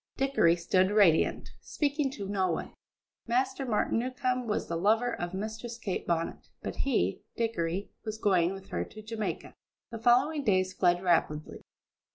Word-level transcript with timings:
Dickory 0.17 0.55
stood 0.55 0.89
radiant, 0.89 1.49
speaking 1.59 2.09
to 2.13 2.27
no 2.27 2.49
one. 2.49 2.73
Master 3.27 3.67
Martin 3.67 3.99
Newcombe 3.99 4.47
was 4.47 4.67
the 4.67 4.75
lover 4.75 5.13
of 5.13 5.35
Mistress 5.35 5.77
Kate 5.77 6.07
Bonnet, 6.07 6.49
but 6.63 6.77
he, 6.77 7.21
Dickory, 7.35 7.91
was 8.03 8.17
going 8.17 8.51
with 8.51 8.69
her 8.69 8.83
to 8.83 9.03
Jamaica! 9.03 9.53
The 9.91 9.99
following 9.99 10.43
days 10.43 10.73
fled 10.73 11.03
rapidly. 11.03 11.61